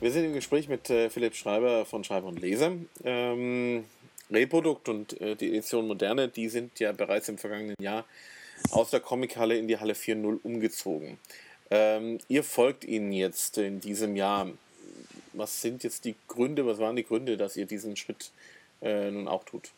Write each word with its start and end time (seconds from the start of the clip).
Wir 0.00 0.10
sind 0.10 0.24
im 0.24 0.32
Gespräch 0.32 0.66
mit 0.66 0.88
äh, 0.88 1.10
Philipp 1.10 1.34
Schreiber 1.34 1.84
von 1.84 2.04
Schreiber 2.04 2.28
und 2.28 2.40
Leser. 2.40 2.72
Ähm, 3.04 3.84
Reprodukt 4.30 4.88
und 4.88 5.20
äh, 5.20 5.36
die 5.36 5.48
Edition 5.48 5.86
Moderne, 5.86 6.28
die 6.28 6.48
sind 6.48 6.80
ja 6.80 6.92
bereits 6.92 7.28
im 7.28 7.36
vergangenen 7.36 7.76
Jahr 7.78 8.06
aus 8.70 8.88
der 8.88 9.00
Comichalle 9.00 9.58
in 9.58 9.68
die 9.68 9.78
Halle 9.78 9.92
4.0 9.92 10.38
umgezogen. 10.42 11.18
Ähm, 11.70 12.18
ihr 12.28 12.42
folgt 12.44 12.84
ihnen 12.84 13.12
jetzt 13.12 13.58
in 13.58 13.82
diesem 13.82 14.16
Jahr. 14.16 14.48
Was 15.34 15.60
sind 15.60 15.84
jetzt 15.84 16.06
die 16.06 16.14
Gründe, 16.28 16.64
was 16.64 16.78
waren 16.78 16.96
die 16.96 17.04
Gründe, 17.04 17.36
dass 17.36 17.58
ihr 17.58 17.66
diesen 17.66 17.94
Schritt 17.94 18.30
äh, 18.80 19.10
nun 19.10 19.28
auch 19.28 19.44
tut? 19.44 19.70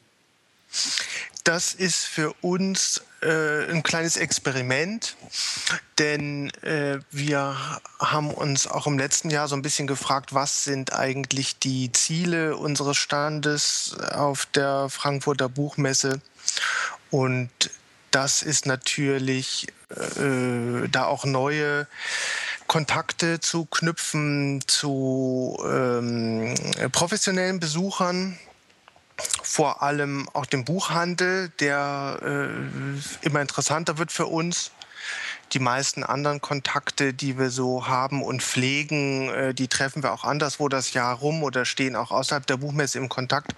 Das 1.44 1.74
ist 1.74 2.04
für 2.04 2.32
uns 2.40 3.02
äh, 3.20 3.68
ein 3.70 3.82
kleines 3.82 4.16
Experiment, 4.16 5.16
denn 5.98 6.50
äh, 6.62 7.00
wir 7.10 7.56
haben 7.98 8.30
uns 8.30 8.68
auch 8.68 8.86
im 8.86 8.96
letzten 8.96 9.28
Jahr 9.30 9.48
so 9.48 9.56
ein 9.56 9.62
bisschen 9.62 9.88
gefragt, 9.88 10.34
was 10.34 10.64
sind 10.64 10.92
eigentlich 10.92 11.58
die 11.58 11.90
Ziele 11.90 12.56
unseres 12.56 12.96
Standes 12.96 13.96
auf 14.12 14.46
der 14.46 14.88
Frankfurter 14.88 15.48
Buchmesse? 15.48 16.20
Und 17.10 17.50
das 18.12 18.42
ist 18.42 18.66
natürlich 18.66 19.66
äh, 19.90 20.88
da 20.88 21.06
auch 21.06 21.24
neue 21.24 21.88
Kontakte 22.66 23.40
zu 23.40 23.66
knüpfen 23.66 24.62
zu 24.66 25.58
ähm, 25.64 26.54
professionellen 26.92 27.58
Besuchern, 27.58 28.38
vor 29.42 29.82
allem 29.82 30.28
auch 30.32 30.46
dem 30.46 30.64
Buchhandel, 30.64 31.50
der 31.60 32.18
äh, 32.22 33.26
immer 33.26 33.40
interessanter 33.40 33.98
wird 33.98 34.12
für 34.12 34.26
uns. 34.26 34.70
Die 35.52 35.58
meisten 35.58 36.02
anderen 36.02 36.40
Kontakte, 36.40 37.12
die 37.12 37.38
wir 37.38 37.50
so 37.50 37.86
haben 37.86 38.22
und 38.22 38.42
pflegen, 38.42 39.28
äh, 39.28 39.54
die 39.54 39.68
treffen 39.68 40.02
wir 40.02 40.12
auch 40.12 40.24
anderswo 40.24 40.68
das 40.68 40.94
Jahr 40.94 41.16
rum 41.16 41.42
oder 41.42 41.66
stehen 41.66 41.94
auch 41.94 42.10
außerhalb 42.10 42.46
der 42.46 42.56
Buchmesse 42.56 42.98
im 42.98 43.10
Kontakt. 43.10 43.54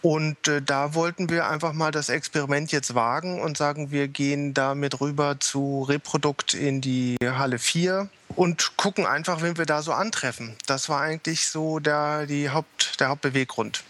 Und 0.00 0.48
äh, 0.48 0.62
da 0.62 0.94
wollten 0.94 1.28
wir 1.28 1.48
einfach 1.48 1.72
mal 1.72 1.90
das 1.90 2.08
Experiment 2.08 2.72
jetzt 2.72 2.94
wagen 2.94 3.40
und 3.42 3.58
sagen, 3.58 3.90
wir 3.90 4.08
gehen 4.08 4.54
damit 4.54 5.00
rüber 5.00 5.38
zu 5.38 5.82
Reprodukt 5.82 6.54
in 6.54 6.80
die 6.80 7.16
Halle 7.22 7.58
4 7.58 8.08
und 8.36 8.76
gucken 8.76 9.04
einfach, 9.04 9.42
wen 9.42 9.58
wir 9.58 9.66
da 9.66 9.82
so 9.82 9.92
antreffen. 9.92 10.56
Das 10.66 10.88
war 10.88 11.00
eigentlich 11.00 11.48
so 11.48 11.78
der, 11.78 12.26
die 12.26 12.50
Haupt, 12.50 13.00
der 13.00 13.08
Hauptbeweggrund. 13.08 13.82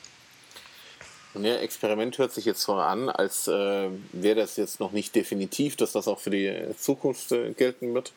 Ja, 1.43 1.57
Experiment 1.57 2.19
hört 2.19 2.33
sich 2.33 2.45
jetzt 2.45 2.63
so 2.63 2.75
an, 2.75 3.09
als 3.09 3.49
äh, 3.49 3.89
wäre 4.13 4.37
das 4.37 4.57
jetzt 4.57 4.81
noch 4.81 4.93
nicht 4.93 5.15
definitiv, 5.15 5.77
dass 5.77 5.93
das 5.93 6.09
auch 6.09 6.21
für 6.21 6.31
die 6.31 6.53
Zukunft 6.79 7.33
äh, 7.33 7.53
gelten 7.53 7.95
wird. 7.95 8.13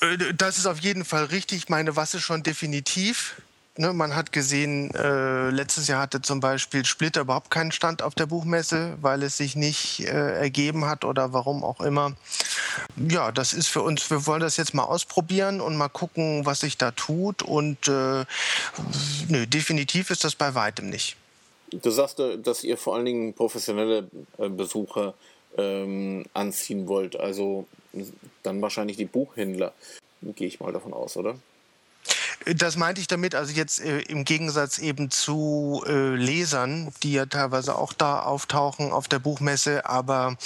Äh, 0.00 0.34
das 0.34 0.58
ist 0.58 0.66
auf 0.66 0.78
jeden 0.80 1.04
Fall 1.04 1.24
richtig. 1.24 1.58
Ich 1.58 1.68
meine, 1.68 1.96
was 1.96 2.14
ist 2.14 2.22
schon 2.22 2.42
definitiv? 2.42 3.36
Ne, 3.78 3.94
man 3.94 4.14
hat 4.14 4.32
gesehen, 4.32 4.94
äh, 4.94 5.48
letztes 5.48 5.88
Jahr 5.88 6.02
hatte 6.02 6.20
zum 6.20 6.40
Beispiel 6.40 6.84
Splitter 6.84 7.22
überhaupt 7.22 7.50
keinen 7.50 7.72
Stand 7.72 8.02
auf 8.02 8.14
der 8.14 8.26
Buchmesse, 8.26 8.98
weil 9.00 9.22
es 9.22 9.38
sich 9.38 9.56
nicht 9.56 10.00
äh, 10.00 10.40
ergeben 10.40 10.84
hat 10.84 11.06
oder 11.06 11.32
warum 11.32 11.64
auch 11.64 11.80
immer. 11.80 12.14
Ja, 12.96 13.32
das 13.32 13.52
ist 13.52 13.68
für 13.68 13.82
uns, 13.82 14.10
wir 14.10 14.26
wollen 14.26 14.40
das 14.40 14.56
jetzt 14.56 14.74
mal 14.74 14.84
ausprobieren 14.84 15.60
und 15.60 15.76
mal 15.76 15.88
gucken, 15.88 16.44
was 16.46 16.60
sich 16.60 16.78
da 16.78 16.90
tut. 16.90 17.42
Und 17.42 17.88
äh, 17.88 18.24
nö, 19.28 19.46
definitiv 19.46 20.10
ist 20.10 20.24
das 20.24 20.34
bei 20.34 20.54
weitem 20.54 20.90
nicht. 20.90 21.16
Du 21.70 21.90
sagst, 21.90 22.20
äh, 22.20 22.38
dass 22.38 22.64
ihr 22.64 22.76
vor 22.76 22.96
allen 22.96 23.06
Dingen 23.06 23.34
professionelle 23.34 24.08
äh, 24.38 24.48
Besucher 24.48 25.14
ähm, 25.56 26.24
anziehen 26.34 26.86
wollt, 26.88 27.16
also 27.18 27.66
dann 28.42 28.62
wahrscheinlich 28.62 28.96
die 28.96 29.04
Buchhändler, 29.04 29.72
gehe 30.22 30.46
ich 30.46 30.60
mal 30.60 30.72
davon 30.72 30.92
aus, 30.92 31.16
oder? 31.16 31.36
Das 32.56 32.76
meinte 32.76 33.00
ich 33.00 33.06
damit, 33.06 33.34
also 33.34 33.52
jetzt 33.52 33.80
äh, 33.80 34.00
im 34.00 34.24
Gegensatz 34.24 34.78
eben 34.78 35.10
zu 35.10 35.82
äh, 35.86 36.14
Lesern, 36.14 36.92
die 37.02 37.12
ja 37.12 37.26
teilweise 37.26 37.76
auch 37.76 37.92
da 37.92 38.20
auftauchen 38.20 38.92
auf 38.92 39.08
der 39.08 39.18
Buchmesse, 39.18 39.86
aber 39.86 40.36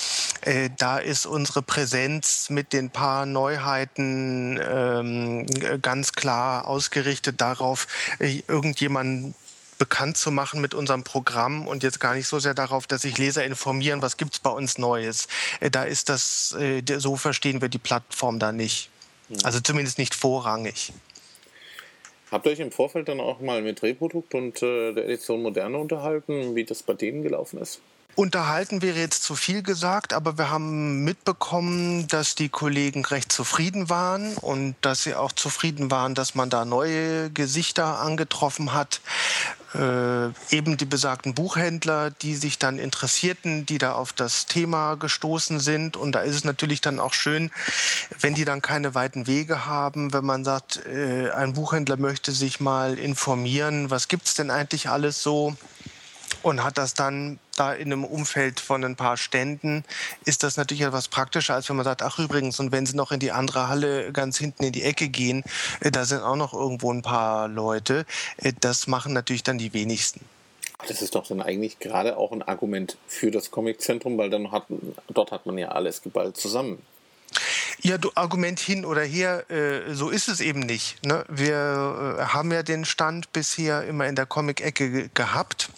äh, 0.42 0.70
da 0.76 0.98
ist 0.98 1.26
unsere 1.26 1.62
Präsenz 1.62 2.50
mit 2.50 2.72
den 2.72 2.90
paar 2.90 3.24
Neuheiten 3.26 4.60
ähm, 4.62 5.46
ganz 5.80 6.12
klar 6.12 6.66
ausgerichtet 6.66 7.40
darauf, 7.40 7.86
äh, 8.18 8.42
irgendjemanden 8.48 9.34
bekannt 9.78 10.16
zu 10.16 10.30
machen 10.30 10.60
mit 10.60 10.74
unserem 10.74 11.04
Programm 11.04 11.66
und 11.66 11.82
jetzt 11.82 12.00
gar 12.00 12.14
nicht 12.14 12.26
so 12.26 12.38
sehr 12.38 12.54
darauf, 12.54 12.86
dass 12.86 13.02
sich 13.02 13.18
Leser 13.18 13.44
informieren, 13.44 14.02
was 14.02 14.16
gibt's 14.16 14.38
bei 14.38 14.50
uns 14.50 14.78
Neues. 14.78 15.28
Äh, 15.60 15.70
da 15.70 15.84
ist 15.84 16.08
das, 16.08 16.56
äh, 16.58 16.82
so 16.98 17.16
verstehen 17.16 17.60
wir 17.60 17.68
die 17.68 17.78
Plattform 17.78 18.38
da 18.38 18.52
nicht. 18.52 18.90
Hm. 19.28 19.38
Also 19.44 19.60
zumindest 19.60 19.98
nicht 19.98 20.14
vorrangig. 20.14 20.92
Habt 22.30 22.46
ihr 22.46 22.52
euch 22.52 22.60
im 22.60 22.72
Vorfeld 22.72 23.08
dann 23.08 23.20
auch 23.20 23.40
mal 23.40 23.62
mit 23.62 23.82
Reprodukt 23.82 24.34
und 24.34 24.62
äh, 24.62 24.92
der 24.92 25.04
Edition 25.04 25.42
Moderne 25.42 25.78
unterhalten, 25.78 26.56
wie 26.56 26.64
das 26.64 26.82
bei 26.82 26.94
denen 26.94 27.22
gelaufen 27.22 27.60
ist? 27.60 27.80
Unterhalten 28.16 28.80
wäre 28.80 28.98
jetzt 28.98 29.24
zu 29.24 29.34
viel 29.34 29.62
gesagt, 29.62 30.14
aber 30.14 30.38
wir 30.38 30.50
haben 30.50 31.04
mitbekommen, 31.04 32.08
dass 32.08 32.34
die 32.34 32.48
Kollegen 32.48 33.04
recht 33.04 33.30
zufrieden 33.30 33.90
waren 33.90 34.38
und 34.38 34.74
dass 34.80 35.02
sie 35.02 35.14
auch 35.14 35.32
zufrieden 35.32 35.90
waren, 35.90 36.14
dass 36.14 36.34
man 36.34 36.48
da 36.48 36.64
neue 36.64 37.30
Gesichter 37.30 38.00
angetroffen 38.00 38.72
hat. 38.72 39.02
Äh, 39.78 40.30
eben 40.54 40.76
die 40.76 40.84
besagten 40.84 41.34
Buchhändler, 41.34 42.10
die 42.10 42.34
sich 42.34 42.58
dann 42.58 42.78
interessierten, 42.78 43.66
die 43.66 43.78
da 43.78 43.92
auf 43.92 44.12
das 44.12 44.46
Thema 44.46 44.94
gestoßen 44.94 45.60
sind. 45.60 45.96
Und 45.96 46.12
da 46.12 46.20
ist 46.20 46.34
es 46.34 46.44
natürlich 46.44 46.80
dann 46.80 46.98
auch 46.98 47.12
schön, 47.12 47.50
wenn 48.20 48.34
die 48.34 48.44
dann 48.44 48.62
keine 48.62 48.94
weiten 48.94 49.26
Wege 49.26 49.66
haben, 49.66 50.12
wenn 50.12 50.24
man 50.24 50.44
sagt, 50.44 50.84
äh, 50.86 51.30
ein 51.30 51.52
Buchhändler 51.52 51.96
möchte 51.96 52.32
sich 52.32 52.60
mal 52.60 52.98
informieren, 52.98 53.90
was 53.90 54.08
gibt's 54.08 54.34
denn 54.34 54.50
eigentlich 54.50 54.88
alles 54.88 55.22
so? 55.22 55.56
und 56.42 56.62
hat 56.62 56.78
das 56.78 56.94
dann 56.94 57.38
da 57.56 57.72
in 57.72 57.92
einem 57.92 58.04
Umfeld 58.04 58.60
von 58.60 58.84
ein 58.84 58.96
paar 58.96 59.16
Ständen, 59.16 59.84
ist 60.24 60.42
das 60.42 60.56
natürlich 60.56 60.82
etwas 60.82 61.08
praktischer, 61.08 61.54
als 61.54 61.68
wenn 61.68 61.76
man 61.76 61.84
sagt, 61.84 62.02
ach 62.02 62.18
übrigens, 62.18 62.60
und 62.60 62.72
wenn 62.72 62.86
Sie 62.86 62.96
noch 62.96 63.12
in 63.12 63.20
die 63.20 63.32
andere 63.32 63.68
Halle 63.68 64.12
ganz 64.12 64.38
hinten 64.38 64.64
in 64.64 64.72
die 64.72 64.82
Ecke 64.82 65.08
gehen, 65.08 65.42
äh, 65.80 65.90
da 65.90 66.04
sind 66.04 66.22
auch 66.22 66.36
noch 66.36 66.52
irgendwo 66.52 66.92
ein 66.92 67.02
paar 67.02 67.48
Leute. 67.48 68.06
Äh, 68.36 68.52
das 68.60 68.86
machen 68.86 69.12
natürlich 69.12 69.42
dann 69.42 69.58
die 69.58 69.72
wenigsten. 69.72 70.20
Das 70.88 71.00
ist 71.02 71.14
doch 71.14 71.26
dann 71.26 71.40
eigentlich 71.40 71.78
gerade 71.78 72.16
auch 72.16 72.32
ein 72.32 72.42
Argument 72.42 72.98
für 73.06 73.30
das 73.30 73.50
Comiczentrum, 73.50 74.18
weil 74.18 74.30
dann 74.30 74.52
hat, 74.52 74.66
dort 75.08 75.32
hat 75.32 75.46
man 75.46 75.56
ja 75.56 75.68
alles 75.68 76.02
geballt 76.02 76.36
zusammen. 76.36 76.82
Ja, 77.82 77.98
du 77.98 78.10
Argument 78.14 78.58
hin 78.58 78.84
oder 78.84 79.02
her, 79.02 79.50
äh, 79.50 79.94
so 79.94 80.08
ist 80.10 80.28
es 80.28 80.40
eben 80.40 80.60
nicht. 80.60 81.04
Ne? 81.04 81.24
Wir 81.28 82.18
äh, 82.18 82.22
haben 82.24 82.50
ja 82.52 82.62
den 82.62 82.84
Stand 82.84 83.32
bisher 83.32 83.84
immer 83.84 84.06
in 84.06 84.16
der 84.16 84.26
Comic-Ecke 84.26 85.10
gehabt 85.10 85.70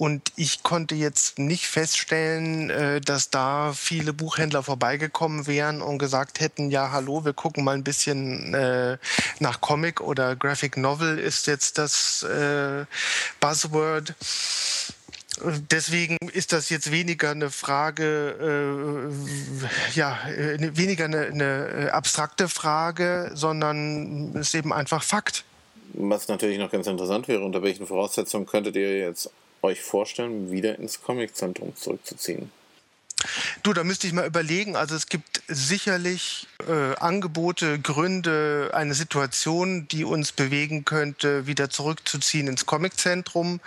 und 0.00 0.32
ich 0.36 0.62
konnte 0.62 0.94
jetzt 0.94 1.38
nicht 1.38 1.66
feststellen, 1.66 2.70
äh, 2.70 3.02
dass 3.02 3.28
da 3.28 3.74
viele 3.74 4.14
Buchhändler 4.14 4.62
vorbeigekommen 4.62 5.46
wären 5.46 5.82
und 5.82 5.98
gesagt 5.98 6.40
hätten, 6.40 6.70
ja, 6.70 6.90
hallo, 6.90 7.26
wir 7.26 7.34
gucken 7.34 7.64
mal 7.64 7.74
ein 7.74 7.84
bisschen 7.84 8.54
äh, 8.54 8.96
nach 9.40 9.60
Comic 9.60 10.00
oder 10.00 10.36
Graphic 10.36 10.78
Novel 10.78 11.18
ist 11.18 11.46
jetzt 11.46 11.76
das 11.76 12.22
äh, 12.22 12.86
Buzzword. 13.40 14.14
Deswegen 15.70 16.16
ist 16.32 16.52
das 16.52 16.68
jetzt 16.70 16.92
weniger 16.92 17.30
eine 17.30 17.50
Frage, 17.50 19.10
äh, 19.10 19.96
ja, 19.96 20.18
weniger 20.26 21.06
eine, 21.06 21.26
eine 21.26 21.90
abstrakte 21.92 22.48
Frage, 22.48 23.30
sondern 23.34 24.34
es 24.36 24.48
ist 24.48 24.54
eben 24.54 24.72
einfach 24.72 25.02
Fakt. 25.02 25.44
Was 25.94 26.28
natürlich 26.28 26.58
noch 26.58 26.70
ganz 26.70 26.86
interessant 26.86 27.28
wäre, 27.28 27.42
unter 27.42 27.62
welchen 27.62 27.86
Voraussetzungen 27.86 28.46
könntet 28.46 28.76
ihr 28.76 28.98
jetzt 28.98 29.30
euch 29.62 29.80
vorstellen, 29.80 30.50
wieder 30.50 30.78
ins 30.78 31.02
Comiczentrum 31.02 31.74
zurückzuziehen? 31.74 32.50
Du, 33.62 33.72
da 33.74 33.84
müsste 33.84 34.06
ich 34.06 34.12
mal 34.12 34.26
überlegen. 34.26 34.76
Also 34.76 34.94
es 34.94 35.06
gibt 35.06 35.42
sicherlich 35.48 36.48
äh, 36.66 36.94
Angebote, 36.96 37.78
Gründe, 37.78 38.70
eine 38.72 38.94
Situation, 38.94 39.86
die 39.88 40.04
uns 40.04 40.32
bewegen 40.32 40.84
könnte, 40.84 41.46
wieder 41.46 41.68
zurückzuziehen 41.68 42.48
ins 42.48 42.64
Comiczentrum. 42.64 43.60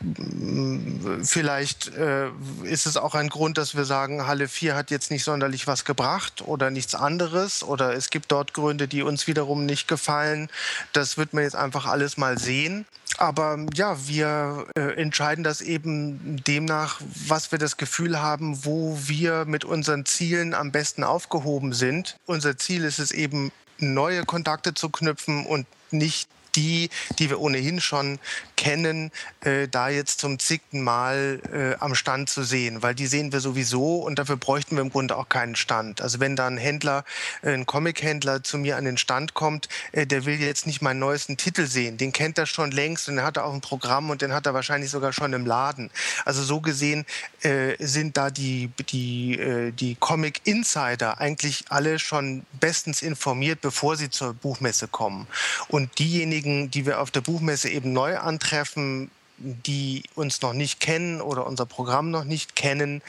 Mm, 0.00 1.22
vielleicht 1.22 1.88
äh, 1.96 2.28
ist 2.62 2.86
es 2.86 2.96
auch 2.96 3.14
ein 3.14 3.28
Grund, 3.28 3.56
dass 3.56 3.74
wir 3.74 3.84
sagen, 3.84 4.26
Halle 4.26 4.48
4 4.48 4.74
hat 4.74 4.90
jetzt 4.90 5.10
nicht 5.10 5.24
sonderlich 5.24 5.66
was 5.66 5.84
gebracht 5.84 6.42
oder 6.44 6.70
nichts 6.70 6.94
anderes. 6.94 7.62
Oder 7.62 7.94
es 7.94 8.10
gibt 8.10 8.30
dort 8.30 8.52
Gründe, 8.52 8.86
die 8.86 9.02
uns 9.02 9.26
wiederum 9.26 9.64
nicht 9.64 9.88
gefallen. 9.88 10.50
Das 10.92 11.16
wird 11.16 11.32
man 11.32 11.44
jetzt 11.44 11.56
einfach 11.56 11.86
alles 11.86 12.18
mal 12.18 12.38
sehen. 12.38 12.86
Aber 13.18 13.58
ja, 13.74 13.96
wir 14.06 14.66
äh, 14.76 14.92
entscheiden 14.94 15.42
das 15.42 15.60
eben 15.60 16.42
demnach, 16.46 17.00
was 17.26 17.50
wir 17.50 17.58
das 17.58 17.76
Gefühl 17.76 18.22
haben, 18.22 18.64
wo 18.64 18.96
wir 19.02 19.44
mit 19.44 19.64
unseren 19.64 20.06
Zielen 20.06 20.54
am 20.54 20.70
besten 20.70 21.02
aufgehoben 21.02 21.72
sind. 21.72 22.16
Unser 22.26 22.56
Ziel 22.56 22.84
ist 22.84 23.00
es 23.00 23.10
eben, 23.10 23.50
neue 23.80 24.24
Kontakte 24.24 24.74
zu 24.74 24.88
knüpfen 24.88 25.46
und 25.46 25.66
nicht 25.90 26.28
die, 26.58 26.90
die 27.18 27.30
wir 27.30 27.40
ohnehin 27.40 27.80
schon 27.80 28.18
kennen, 28.56 29.12
äh, 29.42 29.68
da 29.68 29.88
jetzt 29.88 30.18
zum 30.18 30.40
zigten 30.40 30.82
Mal 30.82 31.40
äh, 31.52 31.80
am 31.80 31.94
Stand 31.94 32.28
zu 32.28 32.42
sehen, 32.42 32.82
weil 32.82 32.96
die 32.96 33.06
sehen 33.06 33.30
wir 33.32 33.38
sowieso 33.38 33.98
und 33.98 34.18
dafür 34.18 34.36
bräuchten 34.36 34.74
wir 34.74 34.82
im 34.82 34.90
Grunde 34.90 35.16
auch 35.16 35.28
keinen 35.28 35.54
Stand. 35.54 36.02
Also 36.02 36.18
wenn 36.18 36.34
da 36.34 36.48
ein 36.48 36.58
Händler, 36.58 37.04
äh, 37.42 37.52
ein 37.52 37.66
Comic-Händler 37.66 38.42
zu 38.42 38.58
mir 38.58 38.76
an 38.76 38.84
den 38.84 38.98
Stand 38.98 39.34
kommt, 39.34 39.68
äh, 39.92 40.06
der 40.06 40.24
will 40.24 40.40
jetzt 40.40 40.66
nicht 40.66 40.82
meinen 40.82 40.98
neuesten 40.98 41.36
Titel 41.36 41.66
sehen, 41.66 41.96
den 41.98 42.12
kennt 42.12 42.36
er 42.36 42.46
schon 42.46 42.72
längst 42.72 43.08
und 43.08 43.14
den 43.16 43.24
hat 43.24 43.36
er 43.36 43.44
auf 43.44 43.52
dem 43.52 43.60
Programm 43.60 44.10
und 44.10 44.20
den 44.20 44.32
hat 44.32 44.46
er 44.46 44.54
wahrscheinlich 44.54 44.90
sogar 44.90 45.12
schon 45.12 45.32
im 45.32 45.46
Laden. 45.46 45.90
Also 46.24 46.42
so 46.42 46.60
gesehen 46.60 47.06
äh, 47.42 47.76
sind 47.78 48.16
da 48.16 48.30
die, 48.30 48.70
die, 48.90 49.72
die 49.78 49.94
Comic-Insider 49.94 51.20
eigentlich 51.20 51.66
alle 51.68 52.00
schon 52.00 52.44
bestens 52.58 53.02
informiert, 53.02 53.60
bevor 53.60 53.94
sie 53.96 54.10
zur 54.10 54.34
Buchmesse 54.34 54.88
kommen. 54.88 55.28
Und 55.68 56.00
diejenigen, 56.00 56.47
die 56.70 56.86
wir 56.86 57.00
auf 57.00 57.10
der 57.10 57.20
Buchmesse 57.20 57.68
eben 57.68 57.92
neu 57.92 58.18
antreffen, 58.18 59.10
die 59.38 60.02
uns 60.14 60.42
noch 60.42 60.52
nicht 60.52 60.80
kennen 60.80 61.20
oder 61.20 61.46
unser 61.46 61.66
Programm 61.66 62.10
noch 62.10 62.24
nicht 62.24 62.56
kennen, 62.56 63.02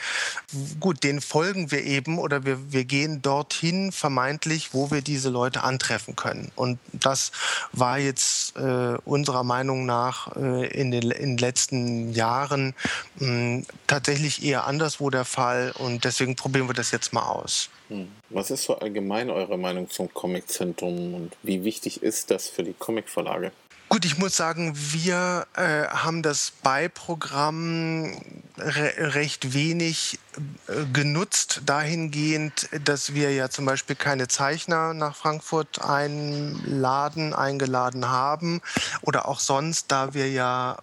gut, 0.79 1.03
denen 1.03 1.21
folgen 1.21 1.71
wir 1.71 1.83
eben 1.83 2.19
oder 2.19 2.45
wir, 2.45 2.71
wir 2.71 2.85
gehen 2.85 3.21
dorthin 3.21 3.91
vermeintlich, 3.91 4.73
wo 4.73 4.91
wir 4.91 5.01
diese 5.01 5.29
Leute 5.29 5.63
antreffen 5.63 6.15
können. 6.15 6.51
Und 6.55 6.79
das 6.93 7.31
war 7.71 7.97
jetzt 7.97 8.55
äh, 8.57 8.97
unserer 9.05 9.43
Meinung 9.43 9.85
nach 9.85 10.35
äh, 10.35 10.67
in, 10.67 10.91
den, 10.91 11.09
in 11.11 11.37
letzten 11.37 12.13
Jahren 12.13 12.75
mh, 13.17 13.63
tatsächlich 13.87 14.43
eher 14.43 14.65
anderswo 14.67 15.09
der 15.09 15.25
Fall 15.25 15.73
und 15.77 16.03
deswegen 16.03 16.35
probieren 16.35 16.67
wir 16.67 16.75
das 16.75 16.91
jetzt 16.91 17.11
mal 17.11 17.23
aus. 17.23 17.69
Hm. 17.89 18.07
Was 18.29 18.51
ist 18.51 18.63
so 18.63 18.77
allgemein 18.77 19.29
eure 19.29 19.57
Meinung 19.57 19.89
zum 19.89 20.13
Comiczentrum 20.13 21.13
und 21.13 21.35
wie 21.43 21.63
wichtig 21.63 22.01
ist 22.01 22.31
das 22.31 22.47
für 22.47 22.63
die 22.63 22.73
Comicverlage? 22.73 23.51
Gut, 23.89 24.05
ich 24.05 24.19
muss 24.19 24.37
sagen, 24.37 24.73
wir 24.75 25.47
äh, 25.55 25.87
haben 25.87 26.21
das 26.21 26.53
Beiprogramm 26.61 28.21
re 28.59 28.93
recht 29.15 29.55
wenig 29.55 30.19
äh, 30.67 30.85
genutzt, 30.93 31.63
dahingehend, 31.65 32.69
dass 32.85 33.15
wir 33.15 33.33
ja 33.33 33.49
zum 33.49 33.65
Beispiel 33.65 33.95
keine 33.95 34.27
Zeichner 34.27 34.93
nach 34.93 35.15
Frankfurt 35.15 35.83
einladen, 35.83 37.33
eingeladen 37.33 38.07
haben 38.07 38.61
oder 39.01 39.27
auch 39.27 39.39
sonst, 39.39 39.91
da 39.91 40.13
wir 40.13 40.29
ja 40.29 40.77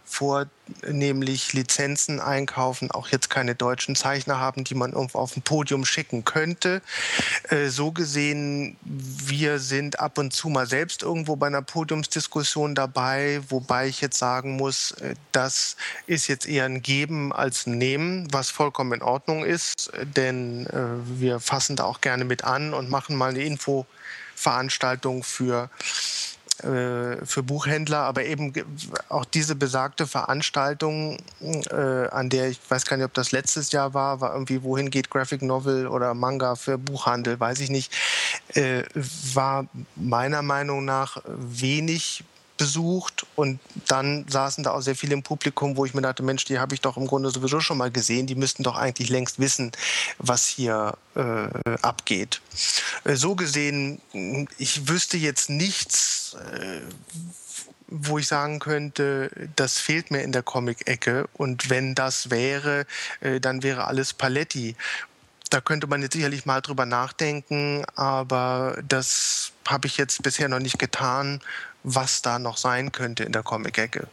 vornehmlich 0.81 1.53
Lizenzen 1.53 2.21
einkaufen, 2.21 2.91
auch 2.91 3.09
jetzt 3.09 3.31
keine 3.31 3.55
deutschen 3.55 3.97
Zeichner 3.97 4.39
haben, 4.39 4.65
die 4.65 4.75
man 4.75 4.93
irgendwo 4.93 5.19
auf 5.19 5.37
ein 5.37 5.43
Podium 5.43 5.85
schicken 5.85 6.25
könnte. 6.25 6.83
Äh, 7.49 7.69
so 7.69 7.93
gesehen, 7.93 8.77
wir 8.83 9.59
sind 9.59 10.01
ab 10.01 10.19
und 10.19 10.33
zu 10.33 10.49
mal 10.49 10.67
selbst 10.67 11.03
irgendwo 11.03 11.37
bei 11.37 11.47
einer 11.47 11.63
Podiumsdiskussion 11.63 12.75
dabei, 12.75 13.41
wobei 13.49 13.89
ich 13.89 14.01
jetzt 14.01 14.19
sagen 14.19 14.57
muss, 14.57 14.93
äh, 14.93 15.15
das 15.33 15.77
ist 16.07 16.27
jetzt 16.27 16.47
eher 16.47 16.65
ein 16.65 16.83
Geben 16.83 17.33
als 17.33 17.67
ein 17.67 17.79
Nehmen, 17.79 18.33
was 18.33 18.51
vollkommen 18.51 18.93
in 18.95 19.03
Ordnung 19.03 19.45
ist, 19.45 19.91
denn 20.03 20.67
äh, 20.67 21.21
wir 21.21 21.41
fassen 21.41 21.77
da 21.77 21.85
auch 21.85 22.01
gerne 22.01 22.25
mit 22.25 22.45
an 22.45 22.75
und 22.75 22.91
machen 22.91 23.17
mal 23.17 23.31
eine 23.31 23.43
Infoveranstaltung 23.43 25.23
für 25.23 25.71
für 26.63 27.43
Buchhändler, 27.43 27.99
aber 27.99 28.25
eben 28.25 28.53
auch 29.09 29.25
diese 29.25 29.55
besagte 29.55 30.07
Veranstaltung, 30.07 31.19
äh, 31.41 32.09
an 32.09 32.31
der 32.31 32.49
ich 32.49 32.61
weiß 32.69 32.87
gar 32.87 32.97
nicht, 32.97 33.07
ob 33.07 33.15
das 33.15 33.33
letztes 33.33 33.73
Jahr 33.73 33.95
war, 33.95 34.21
war 34.21 34.33
irgendwie 34.33 34.63
wohin 34.63 34.91
geht 34.91 35.11
Graphic 35.11 35.43
Novel 35.43 35.87
oder 35.87 36.15
Manga 36.15 36.55
für 36.55 36.79
Buchhandel, 36.79 37.39
weiß 37.39 37.61
ich 37.61 37.71
nicht, 37.71 37.93
äh, 38.55 38.85
war 39.35 39.67
meiner 39.97 40.43
Meinung 40.43 40.85
nach 40.85 41.23
wenig 41.27 42.25
besucht 42.57 43.27
und 43.35 43.61
dann 43.89 44.27
saßen 44.29 44.65
da 44.65 44.73
auch 44.73 44.81
sehr 44.81 44.97
viele 44.97 45.15
im 45.15 45.23
Publikum, 45.23 45.77
wo 45.77 45.85
ich 45.85 45.95
mir 45.95 46.03
dachte, 46.03 46.23
Mensch, 46.23 46.45
die 46.45 46.59
habe 46.59 46.75
ich 46.75 46.81
doch 46.81 46.97
im 46.97 47.07
Grunde 47.07 47.31
sowieso 47.31 47.61
schon 47.61 47.79
mal 47.79 47.91
gesehen, 47.91 48.27
die 48.27 48.35
müssten 48.35 48.63
doch 48.63 48.77
eigentlich 48.77 49.09
längst 49.09 49.39
wissen, 49.39 49.73
was 50.19 50.47
hier 50.47 50.97
äh, 51.15 51.49
abgeht. 51.83 52.41
Äh, 53.05 53.15
so 53.17 53.35
gesehen, 53.35 54.01
ich 54.59 54.89
wüsste 54.89 55.17
jetzt 55.17 55.51
nichts, 55.51 56.37
äh, 56.53 56.81
wo 57.89 58.19
ich 58.19 58.27
sagen 58.27 58.59
könnte, 58.59 59.31
das 59.55 59.79
fehlt 59.79 60.11
mir 60.11 60.23
in 60.23 60.33
der 60.33 60.43
Comic-Ecke 60.43 61.29
und 61.35 61.71
wenn 61.71 61.95
das 61.95 62.31
wäre, 62.31 62.87
äh, 63.21 63.41
dann 63.41 63.63
wäre 63.63 63.87
alles 63.87 64.13
Paletti. 64.13 64.77
Da 65.51 65.61
könnte 65.61 65.87
man 65.87 66.03
jetzt 66.03 66.15
sicherlich 66.15 66.45
mal 66.45 66.61
drüber 66.61 66.87
nachdenken, 66.87 67.85
aber 67.95 68.79
das 68.87 69.53
habe 69.67 69.87
ich 69.87 69.97
jetzt 69.97 70.23
bisher 70.23 70.49
noch 70.49 70.59
nicht 70.59 70.79
getan 70.79 71.41
was 71.87 72.21
da 72.21 72.41
noch 72.41 72.57
sein 72.57 72.91
könnte 72.91 73.23
in 73.23 73.33
der 73.33 73.45
Comic-Ecke. 73.45 74.09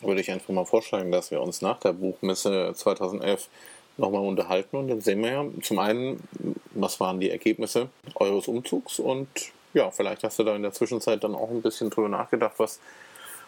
Würde 0.00 0.20
ich 0.20 0.30
einfach 0.30 0.50
mal 0.50 0.64
vorschlagen, 0.64 1.10
dass 1.10 1.32
wir 1.32 1.40
uns 1.40 1.60
nach 1.60 1.80
der 1.80 1.92
Buchmesse 1.92 2.72
2011 2.74 3.48
nochmal 3.96 4.22
unterhalten 4.22 4.76
und 4.76 4.88
dann 4.88 5.00
sehen 5.00 5.22
wir 5.22 5.30
ja 5.32 5.44
zum 5.62 5.80
einen, 5.80 6.22
was 6.70 7.00
waren 7.00 7.18
die 7.18 7.30
Ergebnisse 7.30 7.88
eures 8.14 8.46
Umzugs 8.46 9.00
und 9.00 9.28
ja, 9.74 9.90
vielleicht 9.90 10.22
hast 10.22 10.38
du 10.38 10.44
da 10.44 10.54
in 10.54 10.62
der 10.62 10.72
Zwischenzeit 10.72 11.24
dann 11.24 11.34
auch 11.34 11.50
ein 11.50 11.62
bisschen 11.62 11.90
drüber 11.90 12.08
nachgedacht, 12.08 12.54
was, 12.58 12.78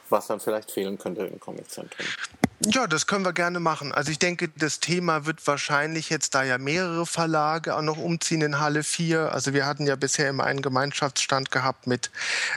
was 0.08 0.26
dann 0.26 0.40
vielleicht 0.40 0.72
fehlen 0.72 0.98
könnte 0.98 1.22
im 1.22 1.38
Comiczentrum. 1.38 2.06
Ja, 2.66 2.88
das 2.88 3.06
können 3.06 3.24
wir 3.24 3.32
gerne 3.32 3.60
machen. 3.60 3.92
Also 3.92 4.10
ich 4.10 4.18
denke, 4.18 4.48
das 4.48 4.80
Thema 4.80 5.26
wird 5.26 5.46
wahrscheinlich 5.46 6.10
jetzt, 6.10 6.34
da 6.34 6.42
ja 6.42 6.58
mehrere 6.58 7.06
Verlage 7.06 7.76
auch 7.76 7.82
noch 7.82 7.98
umziehen 7.98 8.40
in 8.40 8.58
Halle 8.58 8.82
4. 8.82 9.32
Also 9.32 9.54
wir 9.54 9.64
hatten 9.64 9.86
ja 9.86 9.94
bisher 9.94 10.28
immer 10.28 10.42
einen 10.42 10.60
Gemeinschaftsstand 10.60 11.52
gehabt 11.52 11.86
mit 11.86 12.10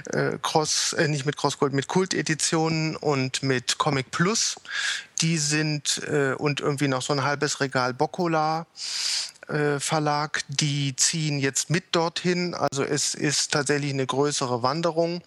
äh, 0.08 0.40
Cross, 0.42 0.94
äh, 0.94 1.08
nicht 1.08 1.28
mit 1.28 1.38
Crossgold, 1.38 1.74
mit 1.74 1.88
Kulteditionen 1.88 2.96
und 2.96 3.44
mit 3.44 3.78
Comic 3.78 4.10
Plus. 4.10 4.56
Die 5.22 5.38
sind 5.38 6.02
äh, 6.08 6.34
und 6.34 6.62
irgendwie 6.62 6.88
noch 6.88 7.04
so 7.04 7.14
ein 7.14 7.24
halbes 7.24 7.60
Regal 7.60 7.94
Boccola. 7.94 8.66
Äh, 9.50 9.80
Verlag, 9.80 10.42
die 10.48 10.96
ziehen 10.96 11.38
jetzt 11.38 11.70
mit 11.70 11.96
dorthin. 11.96 12.56
Also 12.56 12.84
es 12.84 13.14
ist 13.14 13.52
tatsächlich 13.52 13.94
eine 13.94 14.08
größere 14.08 14.64
Wanderung. 14.64 15.22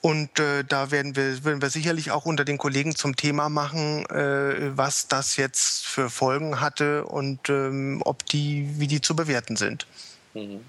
Und 0.00 0.38
äh, 0.38 0.64
da 0.64 0.90
werden 0.90 1.16
wir, 1.16 1.44
werden 1.44 1.62
wir 1.62 1.70
sicherlich 1.70 2.10
auch 2.10 2.26
unter 2.26 2.44
den 2.44 2.58
Kollegen 2.58 2.94
zum 2.94 3.16
Thema 3.16 3.48
machen, 3.48 4.06
äh, 4.06 4.76
was 4.76 5.08
das 5.08 5.36
jetzt 5.36 5.86
für 5.86 6.10
Folgen 6.10 6.60
hatte 6.60 7.04
und 7.04 7.48
ähm, 7.48 8.02
ob 8.04 8.26
die, 8.26 8.68
wie 8.78 8.86
die 8.86 9.00
zu 9.00 9.16
bewerten 9.16 9.56
sind. 9.56 9.86
Mhm. 10.34 10.60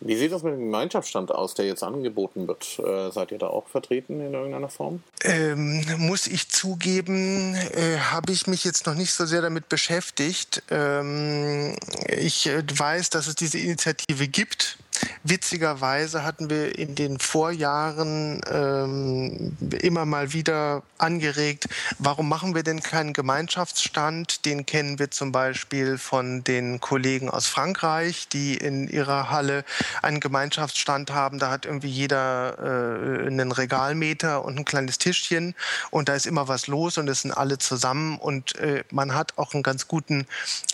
Wie 0.00 0.14
sieht 0.14 0.30
das 0.30 0.44
mit 0.44 0.52
dem 0.52 0.60
Gemeinschaftsstand 0.60 1.32
aus, 1.32 1.54
der 1.54 1.66
jetzt 1.66 1.82
angeboten 1.82 2.46
wird? 2.46 2.78
Äh, 2.78 3.10
seid 3.10 3.32
ihr 3.32 3.38
da 3.38 3.48
auch 3.48 3.66
vertreten 3.66 4.20
in 4.20 4.32
irgendeiner 4.32 4.68
Form? 4.68 5.02
Ähm, 5.24 5.84
muss 5.98 6.28
ich 6.28 6.48
zugeben, 6.48 7.56
äh, 7.56 7.98
habe 7.98 8.30
ich 8.30 8.46
mich 8.46 8.62
jetzt 8.62 8.86
noch 8.86 8.94
nicht 8.94 9.12
so 9.12 9.26
sehr 9.26 9.42
damit 9.42 9.68
beschäftigt. 9.68 10.62
Ähm, 10.70 11.76
ich 12.16 12.46
äh, 12.46 12.62
weiß, 12.72 13.10
dass 13.10 13.26
es 13.26 13.34
diese 13.34 13.58
Initiative 13.58 14.28
gibt 14.28 14.78
Witzigerweise 15.24 16.24
hatten 16.24 16.50
wir 16.50 16.78
in 16.78 16.94
den 16.94 17.18
Vorjahren 17.18 18.40
ähm, 18.50 19.56
immer 19.80 20.04
mal 20.04 20.32
wieder 20.32 20.82
angeregt, 20.98 21.68
warum 21.98 22.28
machen 22.28 22.54
wir 22.54 22.62
denn 22.62 22.82
keinen 22.82 23.12
Gemeinschaftsstand? 23.12 24.44
Den 24.44 24.66
kennen 24.66 24.98
wir 24.98 25.10
zum 25.10 25.32
Beispiel 25.32 25.98
von 25.98 26.44
den 26.44 26.80
Kollegen 26.80 27.30
aus 27.30 27.46
Frankreich, 27.46 28.28
die 28.28 28.56
in 28.56 28.88
ihrer 28.88 29.30
Halle 29.30 29.64
einen 30.02 30.20
Gemeinschaftsstand 30.20 31.12
haben. 31.12 31.38
Da 31.38 31.50
hat 31.50 31.66
irgendwie 31.66 31.88
jeder 31.88 32.56
äh, 32.58 33.26
einen 33.26 33.52
Regalmeter 33.52 34.44
und 34.44 34.58
ein 34.58 34.64
kleines 34.64 34.98
Tischchen 34.98 35.54
und 35.90 36.08
da 36.08 36.14
ist 36.14 36.26
immer 36.26 36.48
was 36.48 36.66
los 36.66 36.98
und 36.98 37.08
es 37.08 37.22
sind 37.22 37.32
alle 37.32 37.58
zusammen 37.58 38.18
und 38.18 38.56
äh, 38.56 38.84
man 38.90 39.14
hat 39.14 39.34
auch 39.36 39.54
einen 39.54 39.62
ganz 39.62 39.88
guten 39.88 40.26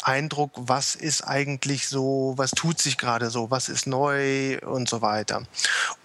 Eindruck, 0.02 0.52
was 0.54 0.94
ist 0.94 1.22
eigentlich 1.22 1.88
so, 1.88 2.34
was 2.36 2.50
tut 2.52 2.80
sich 2.80 2.98
gerade 2.98 3.30
so, 3.30 3.50
was 3.50 3.68
ist 3.68 3.86
neu 3.86 4.13
neu 4.14 4.58
und 4.66 4.88
so 4.88 5.02
weiter. 5.02 5.42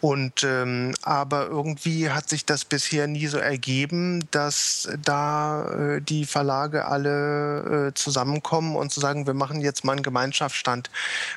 Und 0.01 0.44
ähm, 0.44 0.94
aber 1.01 1.48
irgendwie 1.48 2.10
hat 2.10 2.30
sich 2.30 2.46
das 2.46 2.66
bisher 2.66 3.08
nie 3.08 3.28
so 3.28 3.38
ergeben, 3.38 4.28
dass 4.32 4.89
da 5.04 5.70
äh, 5.70 6.01
die 6.01 6.25
Verlage 6.25 6.86
alle 6.86 7.88
äh, 7.89 7.94
zusammenkommen 7.94 8.75
und 8.75 8.92
zu 8.92 9.00
sagen, 9.00 9.28
wir 9.28 9.34
machen 9.34 9.62
jetzt 9.62 9.84
mal 9.84 9.94
einen 9.94 10.04
Gemeinschaftsstand 10.04 10.89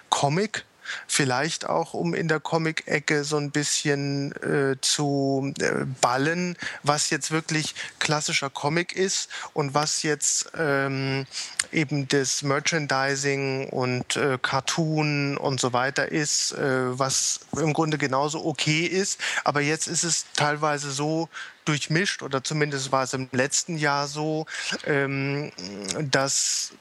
Comic 0.09 0.65
vielleicht 1.07 1.69
auch, 1.69 1.95
um 1.95 2.15
in 2.15 2.29
der 2.29 2.41
Comic-Ecke 2.41 3.25
so 3.25 3.37
ein 3.37 3.51
bisschen 3.51 4.33
äh, 4.43 4.77
zu 4.81 5.53
äh, 5.61 5.85
ballen, 6.01 6.57
was 6.83 7.11
jetzt 7.11 7.31
wirklich 7.31 7.75
klassischer 7.99 8.51
Comic 8.51 8.95
ist 8.95 9.29
und 9.53 9.75
was 9.75 10.03
jetzt 10.03 10.53
ähm, 10.57 11.27
eben 11.73 12.09
das 12.09 12.43
Merchandising 12.43 13.69
und 13.69 14.17
äh, 14.17 14.39
Cartoon 14.41 15.37
und 15.37 15.61
so 15.61 15.73
weiter 15.73 16.11
ist, 16.11 16.53
äh, 16.53 16.99
was 16.99 17.41
im 17.57 17.73
Grunde 17.73 17.99
genauso 17.99 18.45
okay 18.45 18.87
ist. 18.87 19.21
Aber 19.45 19.61
jetzt 19.61 19.87
ist 19.87 20.05
es 20.05 20.27
teilweise 20.35 20.91
so, 20.91 21.29
durchmischt 21.65 22.23
oder 22.23 22.43
zumindest 22.43 22.93
war 22.93 23.05
es 23.05 23.13
im 23.13 23.29
letzten 23.33 23.77
Jahr 23.79 24.09
so, 24.09 24.47
ähm, 24.85 25.53
dass 26.01 26.73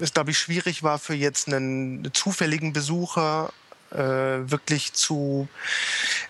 es, 0.00 0.12
glaube 0.12 0.30
ich, 0.30 0.38
schwierig 0.38 0.82
war 0.82 0.98
für 0.98 1.14
jetzt 1.14 1.48
einen 1.48 2.10
zufälligen 2.12 2.72
Besucher 2.72 3.52
äh, 3.90 3.96
wirklich 3.96 4.92
zu 4.92 5.48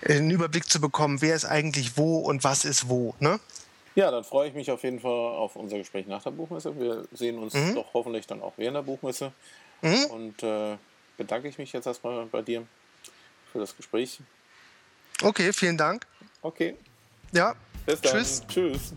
einen 0.05 0.31
Überblick 0.31 0.69
zu 0.69 0.81
bekommen, 0.81 1.21
wer 1.21 1.35
ist 1.35 1.45
eigentlich 1.45 1.97
wo 1.97 2.19
und 2.19 2.45
was 2.45 2.65
ist 2.65 2.89
wo. 2.89 3.15
Ne? 3.21 3.39
Ja, 3.95 4.11
dann 4.11 4.25
freue 4.25 4.49
ich 4.49 4.55
mich 4.55 4.71
auf 4.71 4.83
jeden 4.83 5.01
Fall 5.01 5.11
auf 5.11 5.57
unser 5.57 5.79
Gespräch 5.79 6.07
nach 6.07 6.23
der 6.23 6.31
Buchmesse. 6.31 6.79
Wir 6.79 7.05
sehen 7.13 7.39
uns 7.39 7.55
mhm. 7.55 7.75
doch 7.75 7.93
hoffentlich 7.93 8.27
dann 8.27 8.41
auch 8.41 8.55
während 8.57 8.77
der 8.77 8.83
Buchmesse. 8.83 9.33
Mhm. 9.83 10.05
Und 10.07 10.43
äh, 10.43 10.77
bedanke 11.17 11.49
ich 11.49 11.59
mich 11.59 11.73
jetzt 11.73 11.87
erstmal 11.87 12.25
bei 12.27 12.43
dir 12.43 12.67
für 13.53 13.59
das 13.59 13.77
Gespräch. 13.77 14.21
Okay, 15.23 15.53
vielen 15.53 15.77
Dank. 15.77 16.07
Okay. 16.41 16.77
Ja. 17.33 17.55
Bis 17.85 18.01
dann. 18.01 18.13
Tschüss. 18.13 18.43
Tschüss. 18.49 18.95